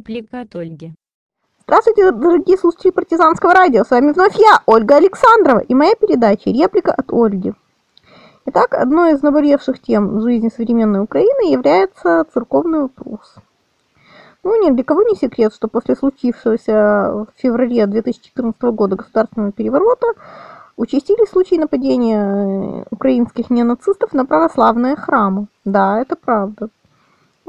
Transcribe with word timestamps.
Реплика 0.00 0.40
от 0.40 0.56
Ольги. 0.56 0.94
Здравствуйте, 1.64 2.10
дорогие 2.10 2.56
слушатели 2.56 2.90
партизанского 2.90 3.52
радио. 3.52 3.84
С 3.84 3.90
вами 3.90 4.12
вновь 4.12 4.34
я, 4.36 4.62
Ольга 4.64 4.96
Александрова, 4.96 5.58
и 5.58 5.74
моя 5.74 5.94
передача 5.94 6.48
«Реплика 6.48 6.92
от 6.92 7.12
Ольги». 7.12 7.52
Итак, 8.46 8.74
одной 8.74 9.12
из 9.12 9.22
наболевших 9.22 9.78
тем 9.82 10.16
в 10.16 10.22
жизни 10.22 10.48
современной 10.48 11.02
Украины 11.02 11.52
является 11.52 12.24
церковный 12.32 12.80
вопрос. 12.80 13.34
Ну, 14.42 14.66
ни 14.66 14.74
для 14.74 14.84
кого 14.84 15.02
не 15.02 15.16
секрет, 15.16 15.52
что 15.54 15.68
после 15.68 15.94
случившегося 15.94 17.26
в 17.26 17.28
феврале 17.36 17.86
2014 17.86 18.62
года 18.62 18.96
государственного 18.96 19.52
переворота 19.52 20.06
участились 20.78 21.28
случаи 21.28 21.56
нападения 21.56 22.86
украинских 22.90 23.50
неонацистов 23.50 24.14
на 24.14 24.24
православные 24.24 24.96
храмы. 24.96 25.46
Да, 25.66 26.00
это 26.00 26.16
правда. 26.16 26.70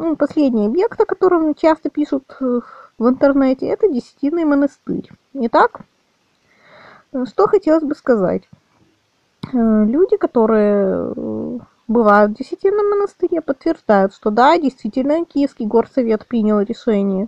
Ну, 0.04 0.16
последний 0.16 0.66
объект, 0.66 1.00
о 1.00 1.06
котором 1.06 1.54
часто 1.54 1.92
пишут 1.92 2.24
э, 2.40 2.62
в 2.98 3.08
интернете, 3.08 3.68
это 3.68 3.88
Десятинный 3.88 4.46
монастырь. 4.46 5.08
Итак, 5.36 5.82
э, 7.14 7.26
что 7.30 7.46
хотелось 7.46 7.84
бы 7.84 7.94
сказать. 7.94 8.42
Э, 9.54 9.86
люди, 9.86 10.18
которые 10.18 11.14
бывают 11.88 12.32
в 12.32 12.36
Десятинном 12.36 12.90
монастыре, 12.90 13.42
подтверждают, 13.42 14.16
что 14.16 14.32
да, 14.32 14.58
действительно, 14.58 15.24
Киевский 15.24 15.68
горсовет 15.68 16.26
принял 16.26 16.62
решение 16.62 17.28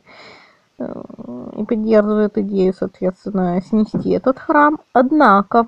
и 0.80 1.64
поддерживает 1.66 2.40
идею, 2.40 2.74
соответственно, 2.74 3.62
снести 3.62 4.10
этот 4.10 4.40
храм. 4.40 4.80
Однако, 4.94 5.68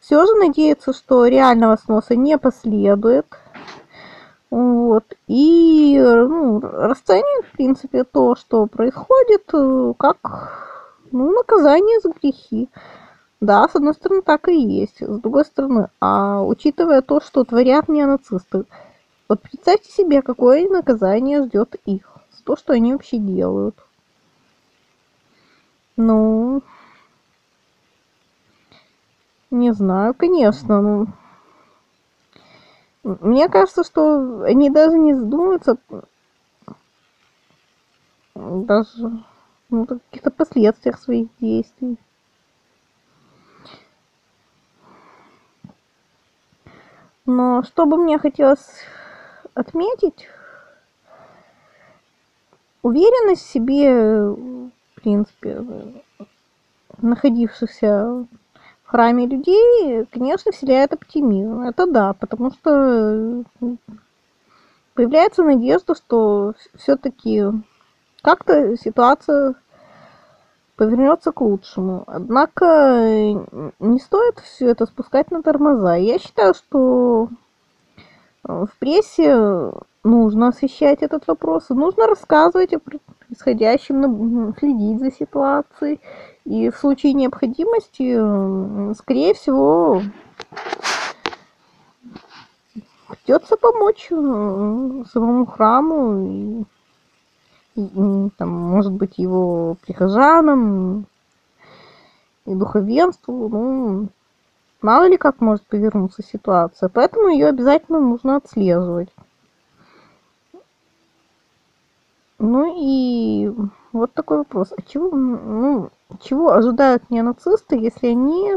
все 0.00 0.26
же 0.26 0.34
надеется, 0.34 0.92
что 0.92 1.26
реального 1.26 1.76
сноса 1.76 2.16
не 2.16 2.38
последует, 2.38 3.26
вот. 4.50 5.04
И 5.28 5.98
ну, 5.98 6.60
расценивает, 6.60 7.46
в 7.46 7.52
принципе, 7.52 8.04
то, 8.04 8.34
что 8.34 8.66
происходит, 8.66 9.44
э, 9.52 9.94
как 9.96 10.16
ну, 11.12 11.30
наказание 11.32 12.00
за 12.00 12.10
грехи. 12.10 12.68
Да, 13.40 13.68
с 13.68 13.76
одной 13.76 13.94
стороны, 13.94 14.22
так 14.22 14.48
и 14.48 14.58
есть. 14.58 15.00
С 15.00 15.18
другой 15.20 15.44
стороны, 15.44 15.88
а 16.00 16.42
учитывая 16.42 17.00
то, 17.00 17.20
что 17.20 17.44
творят 17.44 17.88
неонацисты, 17.88 18.64
вот 19.28 19.40
представьте 19.42 19.90
себе, 19.90 20.20
какое 20.20 20.68
наказание 20.68 21.44
ждет 21.44 21.76
их 21.86 22.02
за 22.36 22.44
то, 22.44 22.56
что 22.56 22.72
они 22.72 22.92
вообще 22.92 23.18
делают. 23.18 23.76
Ну, 25.96 26.62
не 29.50 29.72
знаю, 29.72 30.14
конечно, 30.14 30.80
ну, 30.80 31.06
мне 33.02 33.48
кажется, 33.48 33.82
что 33.84 34.42
они 34.42 34.70
даже 34.70 34.98
не 34.98 35.14
задумываются 35.14 35.78
даже 38.34 39.24
ну, 39.68 39.86
каких-то 39.86 40.30
последствиях 40.30 40.98
своих 40.98 41.28
действий. 41.40 41.96
Но 47.26 47.62
что 47.62 47.86
бы 47.86 47.96
мне 47.96 48.18
хотелось 48.18 48.84
отметить, 49.54 50.26
уверенность 52.82 53.42
в 53.42 53.50
себе, 53.50 54.24
в 54.24 54.70
принципе, 54.96 55.64
находившихся 56.98 58.26
храме 58.90 59.26
людей, 59.26 60.04
конечно, 60.10 60.50
вселяет 60.50 60.92
оптимизм. 60.92 61.60
Это 61.60 61.86
да, 61.86 62.12
потому 62.12 62.50
что 62.50 63.44
появляется 64.94 65.44
надежда, 65.44 65.94
что 65.94 66.54
все-таки 66.74 67.44
как-то 68.22 68.76
ситуация 68.76 69.54
повернется 70.74 71.30
к 71.30 71.40
лучшему. 71.40 72.02
Однако 72.06 73.04
не 73.78 73.98
стоит 74.00 74.40
все 74.40 74.70
это 74.70 74.86
спускать 74.86 75.30
на 75.30 75.42
тормоза. 75.42 75.94
Я 75.94 76.18
считаю, 76.18 76.54
что 76.54 77.28
в 78.42 78.70
прессе 78.80 79.72
нужно 80.02 80.48
освещать 80.48 81.02
этот 81.02 81.28
вопрос, 81.28 81.68
нужно 81.68 82.06
рассказывать 82.06 82.72
о 82.72 82.80
происходящем, 83.30 84.54
следить 84.58 84.98
за 84.98 85.12
ситуацией 85.12 86.00
и 86.44 86.68
в 86.68 86.76
случае 86.76 87.12
необходимости, 87.12 88.94
скорее 88.94 89.34
всего, 89.34 90.02
придется 93.08 93.56
помочь 93.56 94.08
самому 94.08 95.46
храму 95.46 96.26
и, 96.26 96.64
и 97.76 98.30
там, 98.36 98.48
может 98.48 98.92
быть, 98.92 99.18
его 99.18 99.76
прихожанам 99.86 101.06
и 102.46 102.54
духовенству. 102.54 103.48
Ну, 103.48 104.08
мало 104.82 105.08
ли 105.08 105.16
как 105.16 105.40
может 105.40 105.64
повернуться 105.66 106.24
ситуация. 106.24 106.88
Поэтому 106.88 107.28
ее 107.28 107.46
обязательно 107.46 108.00
нужно 108.00 108.36
отслеживать. 108.36 109.10
Ну 112.40 112.74
и 112.74 113.52
вот 113.92 114.14
такой 114.14 114.38
вопрос. 114.38 114.72
А 114.76 114.80
чего, 114.80 115.14
ну, 115.14 115.90
чего 116.22 116.52
ожидают 116.52 117.10
неонацисты, 117.10 117.76
если 117.76 118.08
они 118.08 118.56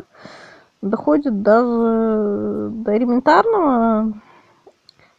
доходят 0.81 1.41
даже 1.43 2.69
до 2.71 2.97
элементарного 2.97 4.13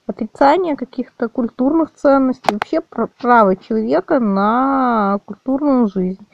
отрицания 0.07 0.77
каких-то 0.77 1.29
культурных 1.29 1.93
ценностей, 1.93 2.55
вообще 2.55 2.81
права 3.21 3.55
человека 3.57 4.19
на 4.19 5.21
культурную 5.27 5.89
жизнь. 5.89 6.27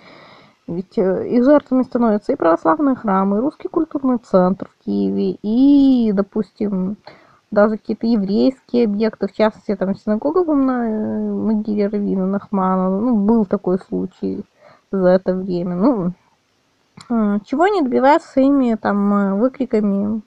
Ведь 0.68 0.98
э, 0.98 1.28
их 1.28 1.42
жертвами 1.44 1.82
становятся 1.82 2.32
и 2.32 2.36
православные 2.36 2.94
храмы, 2.94 3.38
и 3.38 3.40
русский 3.40 3.66
культурный 3.66 4.18
центр 4.18 4.68
в 4.68 4.84
Киеве, 4.84 5.36
и, 5.42 6.12
допустим, 6.12 6.96
даже 7.50 7.76
какие-то 7.76 8.06
еврейские 8.06 8.84
объекты, 8.84 9.26
в 9.26 9.32
частности, 9.32 9.74
там 9.74 9.96
синагога 9.96 10.54
на 10.54 10.88
э, 10.88 11.32
могиле 11.32 11.88
Равина 11.88 12.26
Нахманова, 12.26 13.00
ну, 13.00 13.16
был 13.16 13.44
такой 13.44 13.78
случай 13.78 14.44
за 14.92 15.08
это 15.08 15.34
время. 15.34 15.74
Ну, 15.74 16.12
а, 17.08 17.40
чего 17.40 17.64
они 17.64 17.82
добиваются 17.82 18.28
своими 18.28 18.74
там 18.76 19.12
э, 19.12 19.34
выкриками 19.34 20.22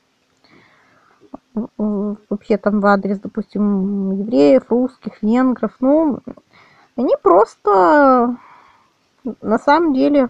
вообще 1.77 2.57
там 2.57 2.79
в 2.79 2.85
адрес, 2.87 3.19
допустим, 3.19 4.11
евреев, 4.19 4.63
русских, 4.69 5.21
венгров, 5.21 5.75
ну, 5.79 6.19
они 6.95 7.15
просто 7.21 8.35
на 9.41 9.59
самом 9.59 9.93
деле 9.93 10.29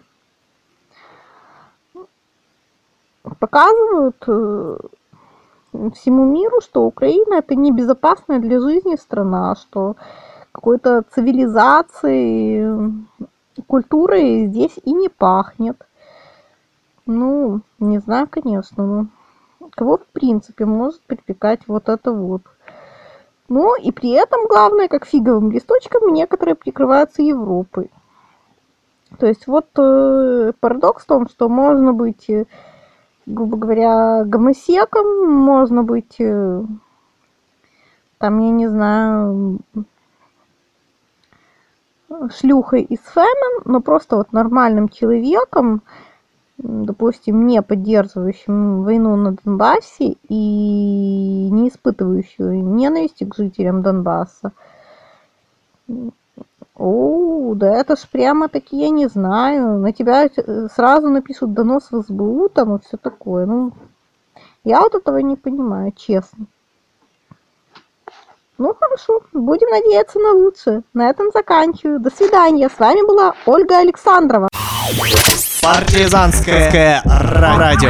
показывают 3.39 4.21
э, 4.27 4.77
всему 5.91 6.25
миру, 6.25 6.61
что 6.61 6.85
Украина 6.85 7.35
это 7.35 7.55
небезопасная 7.55 8.39
для 8.39 8.59
жизни 8.59 8.95
страна, 8.95 9.55
что 9.55 9.95
какой-то 10.51 11.03
цивилизации, 11.13 12.67
культурой 13.67 14.47
здесь 14.47 14.79
и 14.83 14.93
не 14.93 15.09
пахнет. 15.09 15.77
Ну, 17.05 17.61
не 17.79 17.99
знаю, 17.99 18.27
конечно, 18.29 18.85
но 18.85 19.07
кого 19.71 19.97
в 19.97 20.05
принципе 20.07 20.65
может 20.65 21.01
припекать 21.01 21.61
вот 21.67 21.89
это 21.89 22.11
вот. 22.11 22.43
Ну 23.49 23.75
и 23.75 23.91
при 23.91 24.11
этом 24.11 24.47
главное, 24.47 24.87
как 24.87 25.05
фиговым 25.05 25.51
листочком, 25.51 26.13
некоторые 26.13 26.55
прикрываются 26.55 27.21
Европой. 27.21 27.91
То 29.19 29.27
есть 29.27 29.47
вот 29.47 29.67
э, 29.77 30.53
парадокс 30.59 31.03
в 31.03 31.07
том, 31.07 31.27
что 31.27 31.49
можно 31.49 31.93
быть 31.93 32.29
грубо 33.25 33.57
говоря, 33.57 34.23
гомосеком, 34.25 35.31
можно 35.31 35.83
быть, 35.83 36.19
э, 36.19 36.63
там, 38.17 38.39
я 38.39 38.51
не 38.51 38.67
знаю, 38.67 39.59
шлюхой 42.31 42.81
из 42.83 42.99
фемен, 43.13 43.61
но 43.65 43.81
просто 43.81 44.17
вот 44.17 44.31
нормальным 44.33 44.89
человеком, 44.89 45.81
допустим, 46.57 47.47
не 47.47 47.61
поддерживающим 47.61 48.83
войну 48.83 49.15
на 49.15 49.33
Донбассе 49.33 50.17
и 50.29 51.49
не 51.51 51.69
испытывающим 51.69 52.75
ненависти 52.75 53.23
к 53.23 53.35
жителям 53.35 53.81
Донбасса. 53.81 54.51
О, 56.75 57.53
да 57.55 57.67
это 57.75 57.95
ж 57.95 58.07
прямо 58.11 58.47
таки, 58.47 58.77
я 58.77 58.89
не 58.89 59.07
знаю, 59.07 59.77
на 59.77 59.93
тебя 59.93 60.25
э, 60.25 60.67
сразу 60.73 61.09
напишут 61.09 61.53
донос 61.53 61.91
в 61.91 62.01
СБУ 62.01 62.49
там 62.49 62.75
и 62.75 62.79
все 62.81 62.97
такое. 62.97 63.45
Ну, 63.45 63.73
я 64.63 64.81
вот 64.81 64.95
этого 64.95 65.17
не 65.17 65.35
понимаю, 65.35 65.91
честно. 65.95 66.47
Ну 68.57 68.73
хорошо, 68.79 69.21
будем 69.33 69.69
надеяться 69.69 70.19
на 70.19 70.31
лучшее. 70.31 70.83
На 70.93 71.09
этом 71.09 71.31
заканчиваю. 71.33 71.99
До 71.99 72.09
свидания. 72.09 72.69
С 72.69 72.79
вами 72.79 73.05
была 73.05 73.33
Ольга 73.45 73.79
Александрова. 73.79 74.47
Партизанское 75.61 77.01
радио. 77.05 77.89